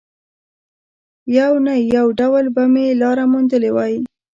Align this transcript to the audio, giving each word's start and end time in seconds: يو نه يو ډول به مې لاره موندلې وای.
يو 1.37 1.53
نه 1.65 1.75
يو 1.95 2.05
ډول 2.19 2.45
به 2.55 2.63
مې 2.73 2.85
لاره 3.01 3.23
موندلې 3.31 3.69
وای. 3.75 3.95